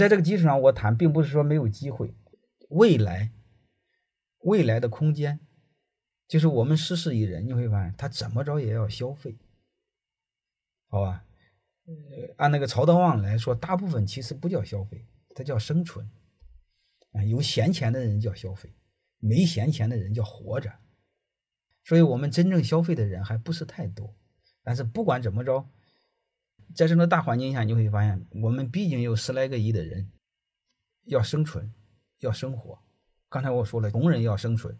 [0.00, 2.14] 在这个基础上，我谈并不是说没有机会，
[2.70, 3.32] 未来，
[4.38, 5.40] 未来的空间，
[6.26, 9.36] 就是我们十四亿人，你会发现他怎么着也要消费，
[10.88, 11.26] 好吧？
[11.84, 16.10] 呃，按那个曹德旺来说，大部分其实不叫消费，它叫生存。
[17.12, 18.72] 啊，有闲钱的人叫消费，
[19.18, 20.72] 没闲钱的人叫活着。
[21.84, 24.16] 所以，我们真正消费的人还不是太多。
[24.62, 25.68] 但是不管怎么着。
[26.74, 30.10] 在这种大环境下，你会发现，我们毕竟有十来个亿的人
[31.04, 31.72] 要生存，
[32.20, 32.78] 要生活。
[33.28, 34.78] 刚才我说了，穷人要生存，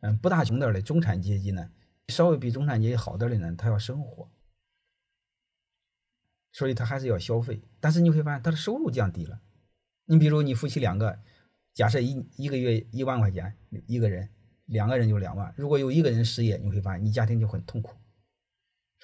[0.00, 1.70] 嗯，不大穷点的中产阶级呢，
[2.08, 4.30] 稍微比中产阶级好点的呢，他要生活，
[6.52, 7.62] 所以他还是要消费。
[7.80, 9.40] 但是你会发现，他的收入降低了。
[10.06, 11.18] 你比如你夫妻两个，
[11.72, 14.28] 假设一一个月一万块钱一个人，
[14.66, 15.52] 两个人就两万。
[15.56, 17.96] 如果有一个人失业，你会发现你家庭就很痛苦。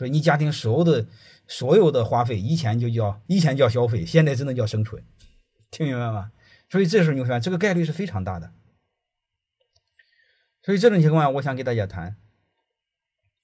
[0.00, 1.06] 所以你家庭所有的
[1.46, 5.04] 所有的花费，以前就叫以前叫消费，现在只能叫生存，
[5.70, 6.32] 听明白吗？
[6.70, 8.54] 所以这时候你会发现这个概率是非常大的。
[10.62, 12.16] 所以这种情况下，我想给大家谈，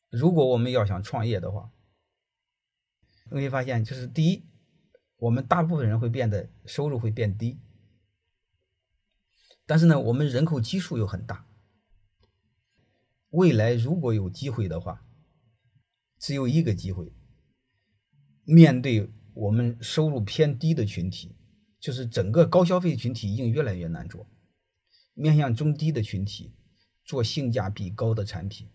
[0.09, 1.71] 如果我们要想创业的话，
[3.31, 4.47] 你会发现就是第一，
[5.19, 7.61] 我们大部分人会变得收入会变低，
[9.67, 11.47] 但是呢，我们人口基数又很大，
[13.29, 15.03] 未来如果有机会的话。
[16.27, 17.13] 只有一个机会，
[18.43, 21.37] 面对我们收入偏低的群体，
[21.79, 24.27] 就是整个高消费群体已经越来越难做。
[25.15, 26.53] 面向中低的群体，
[27.05, 28.69] 做性价比高的产品。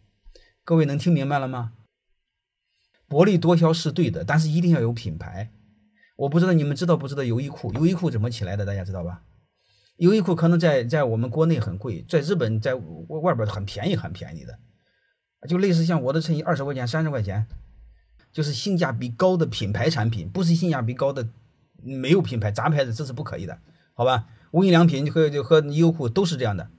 [0.64, 1.74] 各位能听明白了吗？
[3.10, 5.52] 薄利多销是对的，但是一定要有品牌。
[6.16, 7.74] 我不知道你们知道不知道优衣库？
[7.74, 8.66] 优衣库怎么起来的？
[8.66, 9.26] 大家知道吧？
[9.98, 14.58] 优衣库可能在在我们国内很贵，在日本在外边很便宜，很便宜的。
[15.48, 17.48] 就类似像我的衬衣二十块钱、三十块钱，
[18.32, 21.28] 就是性价比高的品牌产品，不是性价比高的
[21.82, 23.60] 没有品牌杂牌子，这是不可以的，
[23.94, 24.28] 好吧？
[24.52, 26.70] 无印良品和和优酷都是这样的，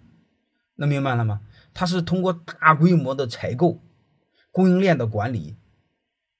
[0.77, 1.41] 能明白了吗？
[1.75, 3.81] 它是通过大规模的采购、
[4.51, 5.57] 供应链的管理、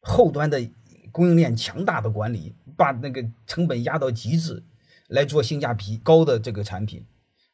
[0.01, 0.69] 后端的
[1.11, 4.63] 供应链强大的管理，把那个成本压到极致，
[5.09, 7.07] 来做性价比高的这个产品，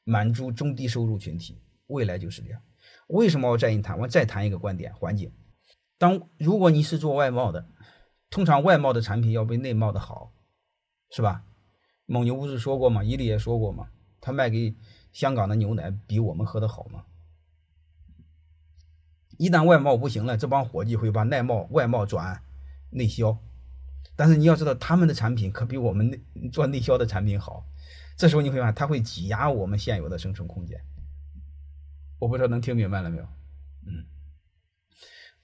[0.04, 2.60] 满足中低收入群体，未来就是这样。
[3.08, 3.98] 为什么我再跟你谈？
[3.98, 5.32] 我再谈一个观点：环境。
[5.98, 7.66] 当如果你是做外贸的，
[8.30, 10.32] 通常外贸的产品要比内贸的好，
[11.10, 11.42] 是吧？
[12.06, 13.02] 蒙牛不是说过吗？
[13.02, 13.88] 伊利也说过吗？
[14.20, 14.74] 他卖给
[15.12, 17.04] 香港的牛奶比我们喝的好吗？
[19.38, 22.42] 一旦外贸不行了，这帮伙计会把内贸、外贸转
[22.90, 23.38] 内销。
[24.16, 27.64] 但是你要知道，他们的产品可比我们内做内销的产品好。
[28.16, 30.78] 这时候你会发现，他会挤压我们现有的生存空间。
[32.18, 33.22] 我不知道能听明白了没有？
[33.86, 34.04] 嗯，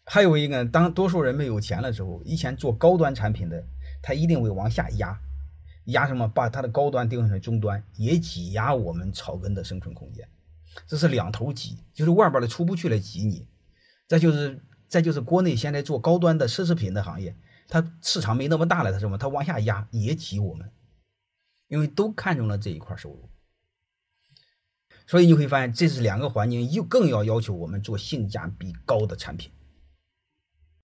[0.05, 3.65] 还有一个，当多数人没有钱了之后，以前做高端产品的，
[4.03, 5.19] 他一定会往下压，
[5.87, 6.27] 压什么？
[6.27, 10.29] 把他的高端定成中端，也挤压我们草根的生存空间。
[10.87, 13.47] 这是两头挤，就是外边的出不去了挤你。
[14.09, 17.37] 再就是，再就是国内现在做高端的奢侈品的行业，
[17.69, 19.17] 它市场没那么大了，它什么？
[19.17, 20.69] 它往下压也挤我们，
[21.69, 23.31] 因为都看中了这一块收入。
[25.07, 29.51] 所以你会发现，这是两个环境，又更要要求我们做性价比高的产品。